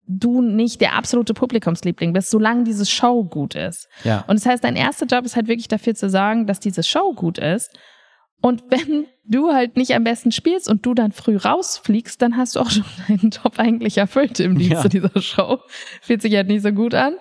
[0.06, 3.88] du nicht der absolute Publikumsliebling bist, solange diese Show gut ist.
[4.04, 4.24] Ja.
[4.26, 7.12] Und das heißt, dein erster Job ist halt wirklich dafür zu sorgen, dass diese Show
[7.14, 7.70] gut ist.
[8.42, 12.56] Und wenn du halt nicht am besten spielst und du dann früh rausfliegst, dann hast
[12.56, 14.88] du auch schon deinen Job eigentlich erfüllt im Dienste Ja.
[15.08, 15.60] dieser Show.
[16.02, 17.14] Fühlt sich halt nicht so gut an.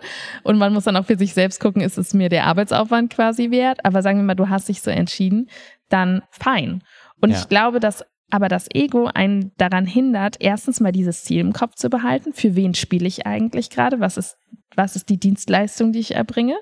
[0.43, 3.51] Und man muss dann auch für sich selbst gucken, ist es mir der Arbeitsaufwand quasi
[3.51, 3.85] wert?
[3.85, 5.47] Aber sagen wir mal, du hast dich so entschieden,
[5.87, 6.83] dann fein.
[7.21, 7.37] Und Ja.
[7.39, 11.75] ich glaube, dass aber das Ego einen daran hindert, erstens mal dieses Ziel im Kopf
[11.75, 12.33] zu behalten.
[12.33, 13.99] Für wen spiele ich eigentlich gerade?
[13.99, 14.37] Was ist,
[14.75, 16.55] was ist die Dienstleistung, die ich erbringe?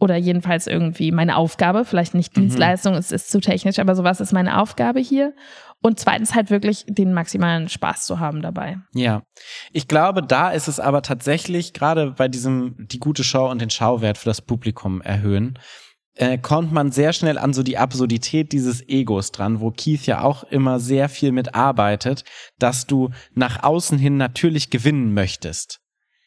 [0.00, 2.40] Oder jedenfalls irgendwie meine Aufgabe, vielleicht nicht Mhm.
[2.40, 5.34] Dienstleistung, es ist zu technisch, aber so was ist meine Aufgabe hier?
[5.82, 8.78] Und zweitens halt wirklich den maximalen Spaß zu haben dabei.
[8.94, 9.24] Ja.
[9.72, 13.68] Ich glaube, da ist es aber tatsächlich, gerade bei diesem, die gute Show und den
[13.68, 15.58] Schauwert für das Publikum erhöhen,
[16.16, 20.22] äh, kommt man sehr schnell an so die Absurdität dieses Egos dran, wo Keith ja
[20.22, 22.24] auch immer sehr viel mitarbeitet,
[22.58, 25.80] dass du nach außen hin natürlich gewinnen möchtest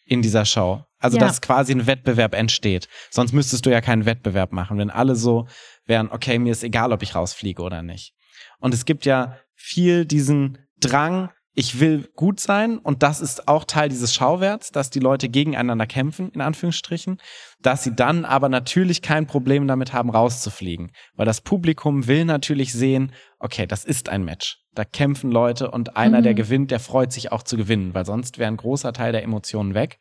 [0.06, 0.84] in dieser Show.
[1.00, 1.26] Also, Ja.
[1.28, 2.88] dass quasi ein Wettbewerb entsteht.
[3.12, 5.48] Sonst müsstest du ja keinen Wettbewerb machen, wenn alle so
[5.86, 8.14] wären, okay, mir ist egal, ob ich rausfliege oder nicht.
[8.60, 13.64] Und es gibt ja viel diesen Drang, ich will gut sein und das ist auch
[13.64, 17.18] Teil dieses Schauwerts, dass die Leute gegeneinander kämpfen, in Anführungsstrichen,
[17.64, 20.92] dass sie dann aber natürlich kein Problem damit haben, rauszufliegen.
[21.16, 24.60] Weil das Publikum will natürlich sehen, okay, das ist ein Match.
[24.76, 26.24] Da kämpfen Leute und einer, Mhm.
[26.26, 29.24] der gewinnt, der freut sich auch zu gewinnen, weil sonst wäre ein großer Teil der
[29.24, 29.98] Emotionen weg.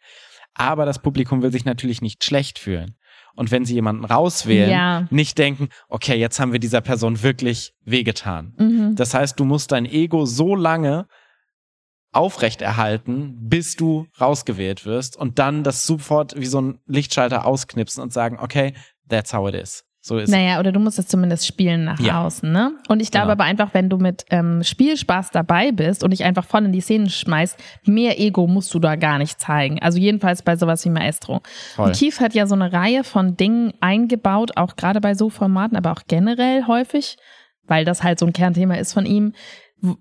[0.52, 2.96] Aber das Publikum will sich natürlich nicht schlecht fühlen.
[3.34, 5.06] Und wenn sie jemanden rauswählen, Ja.
[5.08, 8.52] nicht denken, okay, jetzt haben wir dieser Person wirklich wehgetan.
[8.58, 8.94] Mhm.
[8.94, 11.06] Das heißt, du musst dein Ego so lange
[12.16, 18.12] aufrechterhalten, bis du rausgewählt wirst und dann das sofort wie so ein Lichtschalter ausknipsen und
[18.12, 18.74] sagen, okay,
[19.08, 19.84] that's how it is.
[20.00, 22.24] So ist Naja, oder du musst es zumindest spielen nach Ja.
[22.24, 22.76] außen, ne?
[22.88, 23.32] Und ich glaube Genau.
[23.32, 26.80] aber einfach, wenn du mit ähm, Spielspaß dabei bist und dich einfach voll in die
[26.80, 29.82] Szene schmeißt, mehr Ego musst du da gar nicht zeigen.
[29.82, 31.40] Also jedenfalls bei sowas wie Maestro.
[31.74, 31.86] voll.
[31.88, 35.76] Und Keith hat ja so eine Reihe von Dingen eingebaut, auch gerade bei so Formaten,
[35.76, 37.16] aber auch generell häufig,
[37.64, 39.32] weil das halt so ein Kernthema ist von ihm,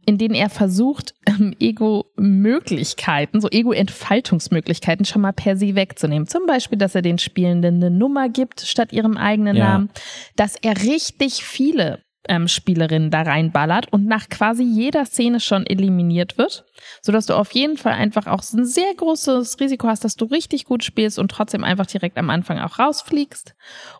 [0.05, 6.27] in denen er versucht, ähm, Ego-Möglichkeiten, so Ego-Entfaltungsmöglichkeiten schon mal per se wegzunehmen.
[6.27, 9.65] Zum Beispiel, dass er den Spielenden eine Nummer gibt statt ihrem eigenen Ja.
[9.65, 9.89] Namen,
[10.35, 16.37] dass er richtig viele ähm, Spielerinnen da reinballert und nach quasi jeder Szene schon eliminiert
[16.37, 16.65] wird,
[17.01, 20.65] sodass du auf jeden Fall einfach auch ein sehr großes Risiko hast, dass du richtig
[20.65, 23.55] gut spielst und trotzdem einfach direkt am Anfang auch rausfliegst.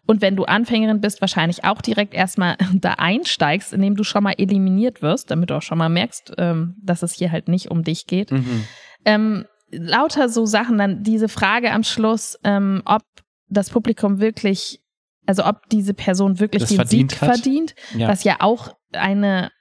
[0.05, 4.35] Und wenn du Anfängerin bist, wahrscheinlich auch direkt erstmal da einsteigst, indem du schon mal
[4.38, 7.83] eliminiert wirst, damit du auch schon mal merkst, ähm, dass es hier halt nicht um
[7.83, 8.31] dich geht.
[8.31, 8.65] Mhm.
[9.05, 13.01] Ähm, lauter so Sachen, dann diese Frage am Schluss, ähm, ob
[13.47, 14.81] das Publikum wirklich,
[15.25, 17.29] also ob diese Person wirklich Das den verdient Sieg hat.
[17.35, 18.07] verdient, Ja.
[18.07, 19.51] was ja auch eine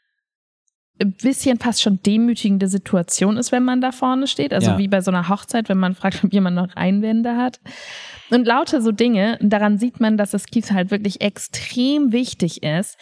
[1.00, 4.54] ein bisschen fast schon demütigende Situation ist, wenn man da vorne steht.
[4.54, 4.78] Also Ja.
[4.78, 7.58] wie bei so einer Hochzeit, wenn man fragt, ob jemand noch Einwände hat.
[8.30, 12.96] Und lauter so Dinge, daran sieht man, dass es Kies halt wirklich extrem wichtig ist,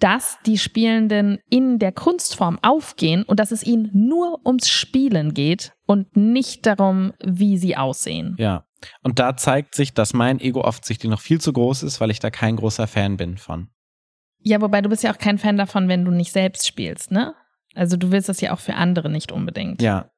[0.00, 5.74] dass die Spielenden in der Kunstform aufgehen und dass es ihnen nur ums Spielen geht
[5.86, 8.34] und nicht darum, wie sie aussehen.
[8.38, 8.64] Ja.
[9.02, 12.20] Und da zeigt sich, dass mein Ego offensichtlich noch viel zu groß ist, weil ich
[12.20, 13.68] da kein großer Fan bin von.
[14.40, 17.34] Ja, wobei du bist ja auch kein Fan davon, wenn du nicht selbst spielst, ne?
[17.74, 19.82] Also du willst das ja auch für andere nicht unbedingt.
[19.82, 20.10] Ja.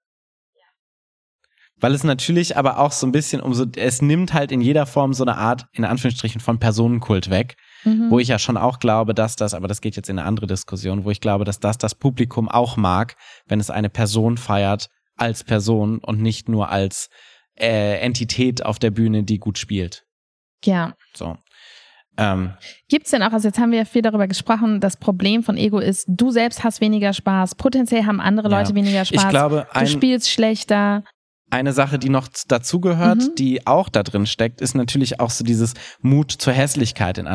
[1.83, 4.85] Weil es natürlich aber auch so ein bisschen um so, es nimmt halt in jeder
[4.85, 8.11] Form so eine Art, in Anführungsstrichen, von Personenkult weg, Mhm.
[8.11, 10.46] wo ich ja schon auch glaube, dass das, aber das geht jetzt in eine andere
[10.46, 14.90] Diskussion, wo ich glaube, dass das das Publikum auch mag, wenn es eine Person feiert
[15.16, 17.09] als Person und nicht nur als
[17.61, 20.05] äh, Entität auf der Bühne, die gut spielt.
[20.64, 20.94] Ja.
[21.14, 21.37] So.
[22.16, 22.53] Ähm,
[22.88, 25.79] Gibt's denn auch, also jetzt haben wir ja viel darüber gesprochen, das Problem von Ego
[25.79, 28.59] ist, du selbst hast weniger Spaß, potenziell haben andere Ja.
[28.59, 31.05] Leute weniger Spaß, ich glaube, du ein, spielst schlechter.
[31.51, 33.35] Eine Sache, die noch dazugehört, Mhm.
[33.37, 37.27] die auch da drin steckt, ist natürlich auch so dieses Mut zur Hässlichkeit in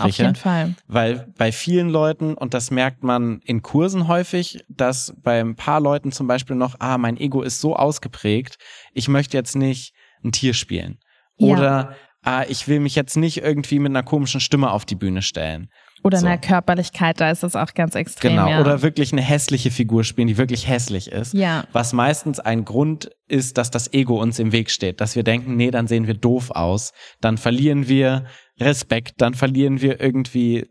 [0.00, 0.74] Ja, auf jeden Fall.
[0.88, 5.80] Weil bei vielen Leuten, und das merkt man in Kursen häufig, dass bei ein paar
[5.80, 8.58] Leuten zum Beispiel noch, ah, mein Ego ist so ausgeprägt,
[8.92, 10.98] ich möchte jetzt nicht ein Tier spielen.
[11.38, 11.46] Ja.
[11.46, 15.22] Oder ah, ich will mich jetzt nicht irgendwie mit einer komischen Stimme auf die Bühne
[15.22, 15.68] stellen.
[16.02, 16.26] Oder So.
[16.26, 18.32] in der Körperlichkeit, da ist das auch ganz extrem.
[18.32, 18.48] Genau.
[18.48, 18.60] ja.
[18.60, 21.34] Oder wirklich eine hässliche Figur spielen, die wirklich hässlich ist.
[21.34, 21.64] ja.
[21.72, 25.56] Was meistens ein Grund ist, dass das Ego uns im Weg steht, dass wir denken,
[25.56, 28.24] nee, dann sehen wir doof aus, dann verlieren wir
[28.58, 30.66] Respekt, dann verlieren wir irgendwie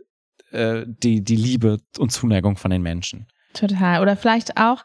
[0.52, 3.28] äh, die, die Liebe und Zuneigung von den Menschen.
[3.54, 4.02] Total.
[4.02, 4.84] Oder vielleicht auch,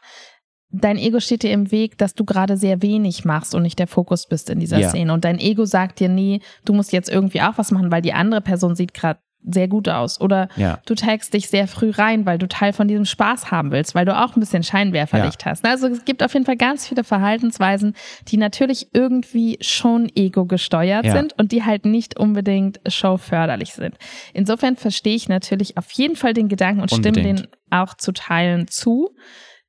[0.69, 3.87] dein Ego steht dir im Weg, dass du gerade sehr wenig machst und nicht der
[3.87, 4.89] Fokus bist in dieser Ja.
[4.89, 5.13] Szene.
[5.13, 8.13] Und dein Ego sagt dir, nee, du musst jetzt irgendwie auch was machen, weil die
[8.13, 10.19] andere Person sieht gerade sehr gut aus.
[10.19, 10.79] Oder Ja.
[10.85, 14.05] du tagst dich sehr früh rein, weil du Teil von diesem Spaß haben willst, weil
[14.05, 15.65] du auch ein bisschen Scheinwerferlicht hast.
[15.65, 17.95] Also es gibt auf jeden Fall ganz viele Verhaltensweisen,
[18.27, 21.11] die natürlich irgendwie schon ego gesteuert Ja.
[21.11, 23.95] sind und die halt nicht unbedingt showförderlich sind.
[24.33, 27.39] Insofern verstehe ich natürlich auf jeden Fall den Gedanken und stimme Unbedingt.
[27.41, 29.09] den auch zu Teilen zu,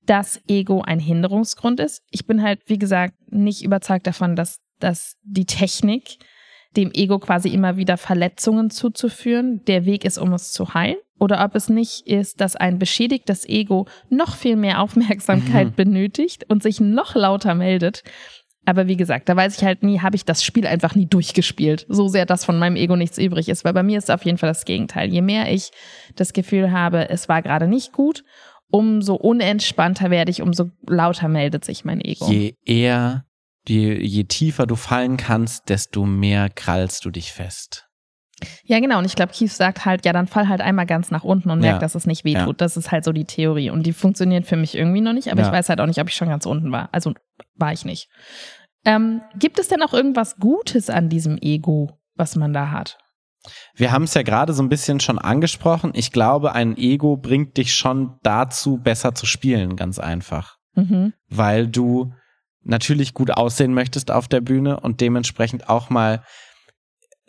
[0.05, 2.03] dass Ego ein Hinderungsgrund ist.
[2.11, 6.19] Ich bin halt, wie gesagt, nicht überzeugt davon, dass, dass die Technik
[6.77, 10.97] dem Ego quasi immer wieder Verletzungen zuzuführen, der Weg ist, um es zu heilen.
[11.19, 15.75] Oder ob es nicht ist, dass ein beschädigtes Ego noch viel mehr Aufmerksamkeit Mhm.
[15.75, 18.03] benötigt und sich noch lauter meldet.
[18.69, 21.87] Aber wie gesagt, da weiß ich halt nie, habe ich das Spiel einfach nie durchgespielt.
[21.89, 23.65] So sehr, dass von meinem Ego nichts übrig ist.
[23.65, 25.09] Weil bei mir ist auf jeden Fall das Gegenteil.
[25.09, 25.71] Je mehr ich
[26.17, 28.25] das Gefühl habe, es war gerade nicht gut,
[28.69, 32.29] umso unentspannter werde ich, umso lauter meldet sich mein Ego.
[32.29, 33.25] Je eher,
[33.69, 37.85] je, je tiefer du fallen kannst, desto mehr krallst du dich fest.
[38.65, 38.99] Ja, genau.
[38.99, 41.61] Und ich glaube, Keith sagt halt, ja, dann fall halt einmal ganz nach unten und
[41.61, 41.79] merk, Ja.
[41.79, 42.47] dass es nicht wehtut.
[42.49, 42.53] Ja.
[42.67, 43.71] Das ist halt so die Theorie.
[43.71, 45.47] Und die funktioniert für mich irgendwie noch nicht, aber Ja.
[45.47, 46.91] ich weiß halt auch nicht, ob ich schon ganz unten war.
[46.93, 47.15] Also
[47.55, 48.09] war ich nicht.
[48.85, 52.99] Ähm, gibt es denn auch irgendwas Gutes an diesem Ego, was man da hat?
[53.75, 55.93] Wir haben es ja gerade so ein bisschen schon angesprochen.
[55.95, 60.57] Ich glaube, ein Ego bringt dich schon dazu, besser zu spielen, ganz einfach.
[60.75, 61.15] Mhm.
[61.31, 62.13] Weil du
[62.67, 66.23] natürlich gut aussehen möchtest auf der Bühne und dementsprechend auch mal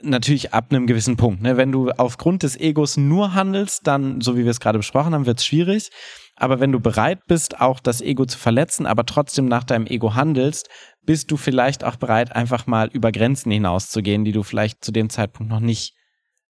[0.02, 1.42] natürlich ab einem gewissen Punkt.
[1.42, 1.58] Ne?
[1.58, 5.26] Wenn du aufgrund des Egos nur handelst, dann, so wie wir es gerade besprochen haben,
[5.26, 5.90] wird es schwierig.
[6.36, 10.14] Aber wenn du bereit bist, auch das Ego zu verletzen, aber trotzdem nach deinem Ego
[10.14, 10.70] handelst,
[11.02, 15.10] bist du vielleicht auch bereit, einfach mal über Grenzen hinauszugehen, die du vielleicht zu dem
[15.10, 15.94] Zeitpunkt noch nicht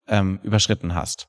[0.08, 1.28] ähm, überschritten hast.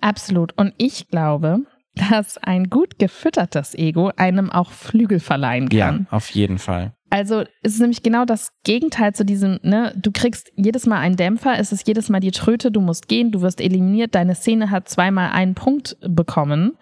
[0.00, 0.56] Absolut.
[0.56, 1.58] Und ich glaube,
[1.94, 6.06] dass ein gut gefüttertes Ego einem auch Flügel verleihen kann.
[6.10, 6.94] Ja, auf jeden Fall.
[7.10, 11.16] Also es ist nämlich genau das Gegenteil zu diesem, ne, du kriegst jedes Mal einen
[11.16, 14.70] Dämpfer, es ist jedes Mal die Tröte, du musst gehen, du wirst eliminiert, deine Szene
[14.70, 16.78] hat zweimal einen Punkt bekommen,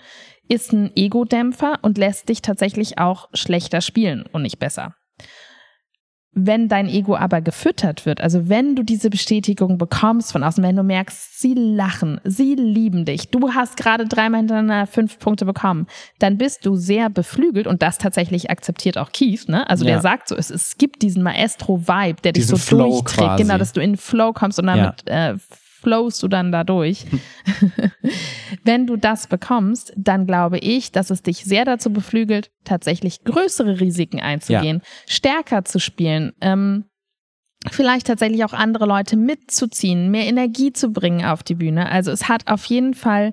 [0.46, 4.94] ist ein Ego-Dämpfer und lässt dich tatsächlich auch schlechter spielen und nicht besser.
[6.34, 10.76] Wenn dein Ego aber gefüttert wird, also wenn du diese Bestätigung bekommst von außen, wenn
[10.76, 15.86] du merkst, sie lachen, sie lieben dich, du hast gerade dreimal hintereinander fünf Punkte bekommen,
[16.18, 19.68] dann bist du sehr beflügelt und das tatsächlich akzeptiert auch Keith, ne?
[19.68, 19.92] Also Ja.
[19.92, 23.42] der sagt so, es, es gibt diesen Maestro-Vibe, der dich Diesen so Flow durchträgt, quasi.
[23.42, 25.34] genau, dass du in Flow kommst und damit äh,
[25.80, 27.06] flowst du dann da durch.
[28.64, 33.80] Wenn du das bekommst, dann glaube ich, dass es dich sehr dazu beflügelt, tatsächlich größere
[33.80, 36.84] Risiken einzugehen, stärker zu spielen, ähm,
[37.70, 41.90] vielleicht tatsächlich auch andere Leute mitzuziehen, mehr Energie zu bringen auf die Bühne.
[41.90, 43.32] Also es hat auf jeden Fall,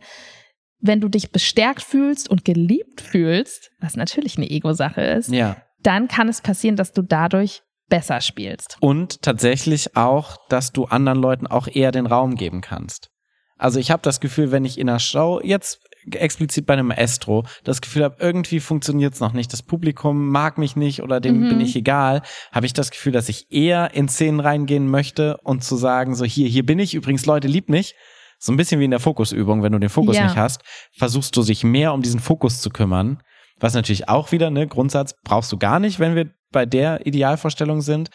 [0.80, 5.58] wenn du dich bestärkt fühlst und geliebt fühlst, was natürlich eine Ego-Sache ist, Ja.
[5.82, 8.78] dann kann es passieren, dass du dadurch besser spielst.
[8.80, 13.10] Und tatsächlich auch, dass du anderen Leuten auch eher den Raum geben kannst.
[13.58, 15.80] Also ich habe das Gefühl, wenn ich in einer Show jetzt
[16.12, 20.76] explizit bei einem Maestro das Gefühl habe, irgendwie funktioniert's noch nicht, das Publikum mag mich
[20.76, 21.48] nicht oder dem Mhm.
[21.50, 22.21] bin ich egal,
[22.52, 26.26] habe ich das Gefühl, dass ich eher in Szenen reingehen möchte und zu sagen, so
[26.26, 27.95] hier, hier bin ich, übrigens Leute, liebt mich.
[28.38, 30.24] So ein bisschen wie in der Fokusübung, wenn du den Fokus Ja.
[30.26, 30.62] nicht hast,
[30.95, 33.24] versuchst du sich mehr um diesen Fokus zu kümmern.
[33.60, 37.82] Was natürlich auch wieder, ne, Grundsatz brauchst du gar nicht, wenn wir bei der Idealvorstellung
[37.82, 38.10] sind.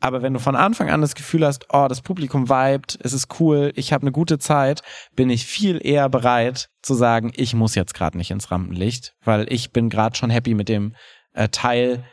[0.00, 3.38] Aber wenn du von Anfang an das Gefühl hast, oh, das Publikum vibet, es ist
[3.38, 4.82] cool, ich habe eine gute Zeit,
[5.14, 9.50] bin ich viel eher bereit zu sagen, ich muss jetzt gerade nicht ins Rampenlicht, weil
[9.52, 10.96] ich bin gerade schon happy mit dem
[11.34, 12.04] äh, Teil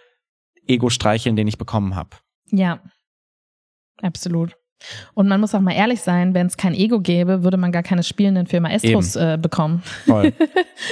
[0.67, 2.11] Ego-Streicheln, den ich bekommen habe.
[2.51, 2.79] Ja,
[4.03, 4.55] absolut.
[5.13, 7.83] Und man muss auch mal ehrlich sein, wenn es kein Ego gäbe, würde man gar
[7.83, 9.83] keine spielenden für Maestros äh, bekommen.
[10.05, 10.33] Voll.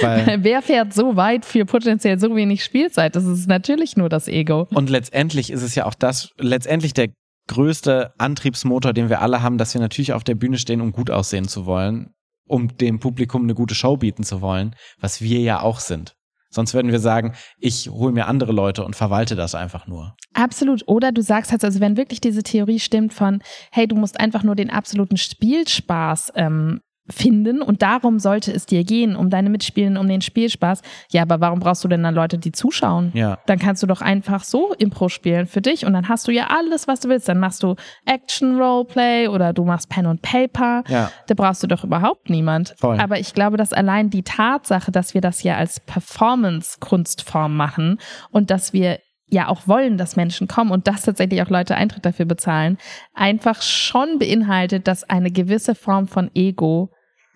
[0.00, 3.16] Wer fährt so weit für potenziell so wenig Spielzeit?
[3.16, 4.68] Das ist natürlich nur das Ego.
[4.74, 7.08] und letztendlich ist es ja auch das, letztendlich der
[7.48, 11.10] größte Antriebsmotor, den wir alle haben, dass wir natürlich auf der Bühne stehen, um gut
[11.10, 12.10] aussehen zu wollen,
[12.46, 16.14] um dem Publikum eine gute Show bieten zu wollen, was wir ja auch sind.
[16.50, 20.16] Sonst würden wir sagen, ich hole mir andere Leute und verwalte das einfach nur.
[20.34, 20.82] Absolut.
[20.86, 24.42] Oder du sagst halt, also wenn wirklich diese Theorie stimmt von, hey, du musst einfach
[24.42, 30.00] nur den absoluten Spielspaß ähm, finden und darum sollte es dir gehen, um deine Mitspielenden,
[30.00, 30.82] um den Spielspaß.
[31.10, 33.10] Ja, aber warum brauchst du denn dann Leute, die zuschauen?
[33.14, 33.38] Ja.
[33.46, 36.48] Dann kannst du doch einfach so Impro spielen für dich und dann hast du ja
[36.48, 37.28] alles, was du willst.
[37.28, 40.84] Dann machst du Action Roleplay oder du machst Pen und Paper.
[40.88, 41.10] Ja.
[41.26, 42.74] Da brauchst du doch überhaupt niemand.
[42.78, 42.98] Voll.
[42.98, 47.98] Aber ich glaube, dass allein die Tatsache, dass wir das ja als Performance-Kunstform machen
[48.30, 48.98] und dass wir
[49.30, 52.78] ja auch wollen, dass Menschen kommen und dass tatsächlich auch Leute Eintritt dafür bezahlen,
[53.14, 56.90] einfach schon beinhaltet, dass eine gewisse Form von Ego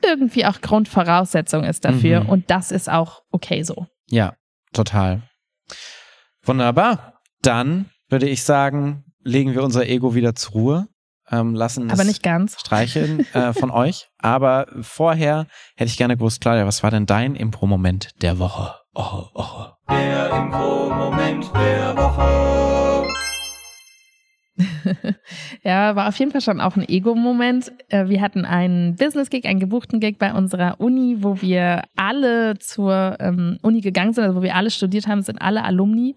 [0.04, 2.28] irgendwie auch Grundvoraussetzung ist dafür Mhm.
[2.28, 3.86] und das ist auch okay so.
[4.08, 4.34] Ja,
[4.72, 5.22] total.
[6.44, 7.20] Wunderbar.
[7.42, 10.88] Dann würde ich sagen, legen wir unser Ego wieder zur Ruhe,
[11.30, 12.58] ähm, lassen Aber es nicht ganz.
[12.60, 14.08] streicheln äh, von euch.
[14.18, 18.74] Aber vorher hätte ich gerne gewusst, Claudia, was war denn dein Impro-Moment der Woche?
[18.94, 19.66] Oh, oh.
[19.88, 23.08] Der Impro-Moment der Woche.
[25.62, 27.72] Ja, war auf jeden Fall schon auch ein Ego-Moment.
[27.88, 33.16] Äh, Wir hatten einen Business-Gig, einen gebuchten Gig bei unserer Uni, wo wir alle zur
[33.20, 36.14] ähm, Uni gegangen sind, also wo wir alle studiert haben, sind alle Alumni.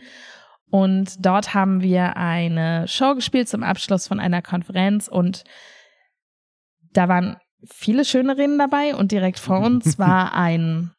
[0.69, 5.43] Und dort haben wir eine Show gespielt zum Abschluss von einer Konferenz und
[6.91, 7.37] da waren
[7.71, 10.91] viele schöne Reden dabei und direkt vor uns war ein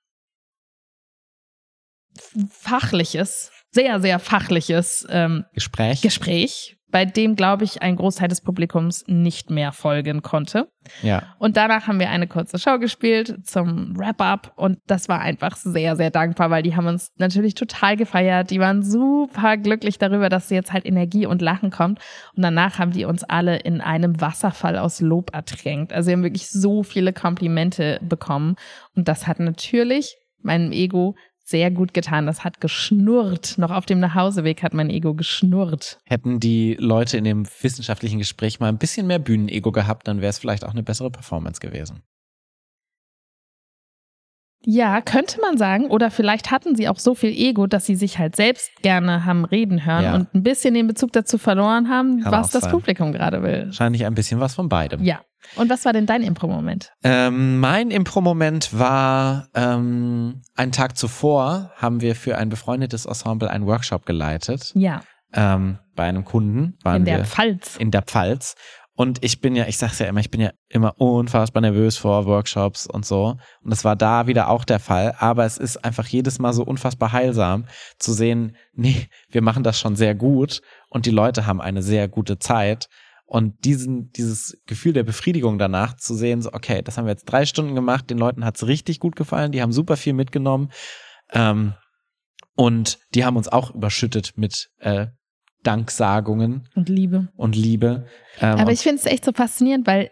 [2.50, 6.00] fachliches, sehr, sehr fachliches ähm, Gespräch?
[6.00, 10.70] Gespräch, bei dem, glaube ich, ein Großteil des Publikums nicht mehr folgen konnte.
[11.02, 11.24] ja.
[11.38, 15.94] Und danach haben wir eine kurze Show gespielt zum Wrap-up und das war einfach sehr,
[15.96, 18.50] sehr dankbar, weil die haben uns natürlich total gefeiert.
[18.50, 21.98] Die waren super glücklich darüber, dass jetzt halt Energie und Lachen kommt.
[22.34, 25.92] Und danach haben die uns alle in einem Wasserfall aus Lob ertränkt.
[25.92, 28.56] Also wir haben wirklich so viele Komplimente bekommen
[28.94, 31.14] und das hat natürlich meinem Ego
[31.48, 32.26] sehr gut getan.
[32.26, 33.56] Das hat geschnurrt.
[33.56, 35.98] Noch auf dem Nachhauseweg hat mein Ego geschnurrt.
[36.04, 40.30] Hätten die Leute in dem wissenschaftlichen Gespräch mal ein bisschen mehr Bühnenego gehabt, dann wäre
[40.30, 42.02] es vielleicht auch eine bessere Performance gewesen.
[44.68, 45.86] Ja, könnte man sagen.
[45.86, 49.44] Oder vielleicht hatten sie auch so viel Ego, dass sie sich halt selbst gerne haben
[49.44, 50.14] reden hören Ja.
[50.16, 52.72] und ein bisschen den Bezug dazu verloren haben, Kann was das sein.
[52.72, 53.66] Publikum gerade will.
[53.66, 55.04] Wahrscheinlich ein bisschen was von beidem.
[55.04, 55.20] Ja.
[55.54, 56.92] Und was war denn dein Impro-Moment?
[57.04, 63.66] Ähm, mein Impro-Moment war, ähm, einen Tag zuvor haben wir für ein befreundetes Ensemble einen
[63.66, 64.72] Workshop geleitet.
[64.74, 67.76] Ja, Ähm, bei einem Kunden waren in der wir Pfalz.
[67.76, 68.54] in der Pfalz.
[68.98, 72.24] Und ich bin ja, ich sag's ja immer, ich bin ja immer unfassbar nervös vor
[72.24, 73.36] Workshops und so.
[73.62, 75.14] Und das war da wieder auch der Fall.
[75.18, 77.66] Aber es ist einfach jedes Mal so unfassbar heilsam
[77.98, 82.08] zu sehen, nee, wir machen das schon sehr gut und die Leute haben eine sehr
[82.08, 82.88] gute Zeit.
[83.26, 87.24] Und diesen, dieses Gefühl der Befriedigung danach zu sehen, so, okay, das haben wir jetzt
[87.24, 90.70] drei Stunden gemacht, den Leuten hat's richtig gut gefallen, die haben super viel mitgenommen.
[91.32, 91.74] Ähm,
[92.54, 95.08] und die haben uns auch überschüttet mit äh,
[95.64, 97.28] Danksagungen Und Liebe.
[97.36, 98.06] und Liebe.
[98.40, 100.10] Ähm, Aber ich finde es echt so faszinierend, weil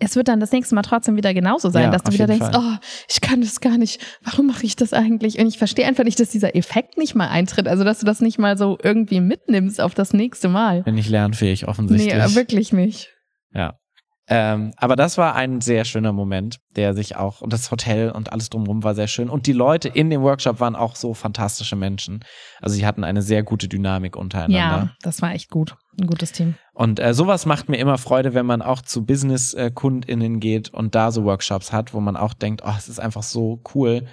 [0.00, 2.46] es wird dann das nächste Mal trotzdem wieder genauso sein, Ja, dass du wieder denkst,
[2.52, 2.54] Fall.
[2.56, 2.76] oh,
[3.08, 5.38] ich kann das gar nicht, warum mache ich das eigentlich?
[5.38, 8.20] Und ich verstehe einfach nicht, dass dieser Effekt nicht mal eintritt, also dass du das
[8.20, 10.82] nicht mal so irgendwie mitnimmst auf das nächste Mal.
[10.82, 12.14] bin ich lernfähig offensichtlich.
[12.14, 13.10] Nee, wirklich nicht.
[13.52, 13.74] Ja.
[14.30, 18.30] Ähm, aber das war ein sehr schöner Moment, der sich auch, und das Hotel und
[18.32, 19.30] alles drumherum war sehr schön.
[19.30, 22.22] Und die Leute in dem Workshop waren auch so fantastische Menschen.
[22.60, 24.56] Also sie hatten eine sehr gute Dynamik untereinander.
[24.58, 25.76] Ja, das war echt gut.
[25.98, 26.56] Ein gutes Team.
[26.74, 31.10] Und äh, sowas macht mir immer Freude, wenn man auch zu Business-KundInnen geht und da
[31.10, 34.06] so Workshops hat, wo man auch denkt, oh, es ist einfach so cool,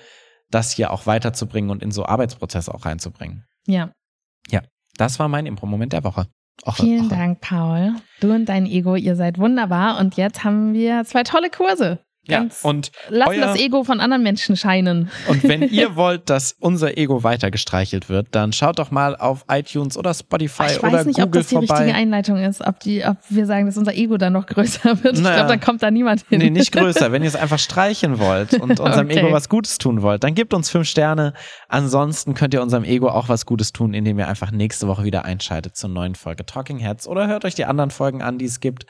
[0.50, 3.44] das hier auch weiterzubringen und in so Arbeitsprozesse auch reinzubringen.
[3.68, 4.62] Ja.
[4.98, 6.28] Das war mein Impro-Moment der Woche.
[6.64, 7.16] Oche, Vielen oche.
[7.16, 7.96] Dank, Paul.
[8.22, 10.00] Du und dein Ego, ihr seid wunderbar.
[10.00, 12.00] Und jetzt haben wir zwei tolle Kurse.
[12.28, 15.12] Ja, und lassen das Ego von anderen Menschen scheinen.
[15.28, 19.46] Und wenn ihr wollt, dass unser Ego weiter gestreichelt wird, dann schaut doch mal auf
[19.50, 21.76] iTunes oder Spotify ich oder weiß nicht, Google ob das die vorbei.
[21.76, 25.16] richtige Einleitung ist, ob, die, ob wir sagen, dass unser Ego dann noch größer wird.
[25.18, 25.36] Ich Naja.
[25.36, 26.40] glaube, dann kommt da niemand hin.
[26.40, 27.12] Nee, nicht größer.
[27.12, 29.20] Wenn ihr es einfach streichen wollt und unserem Okay.
[29.20, 31.34] Ego was Gutes tun wollt, dann gebt uns fünf Sterne.
[31.70, 35.26] Ansonsten könnt ihr unserem Ego auch was Gutes tun, indem ihr einfach nächste Woche wieder
[35.26, 38.60] einschaltet zur neuen Folge Talking Heads oder hört euch die anderen Folgen an, die es
[38.60, 38.86] gibt.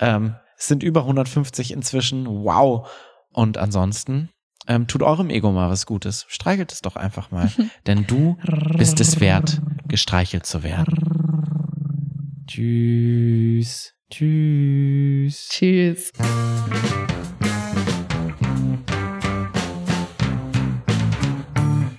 [0.00, 2.26] Ähm, es sind über 150 inzwischen.
[2.26, 2.88] Wow.
[3.32, 4.30] Und ansonsten
[4.66, 6.26] ähm, tut eurem Ego mal was Gutes.
[6.28, 7.50] Streichelt es doch einfach mal.
[7.86, 8.36] Denn du
[8.76, 12.44] bist es wert, gestreichelt zu werden.
[12.48, 13.94] Tschüss.
[14.10, 15.48] Tschüss.
[15.48, 16.12] Tschüss.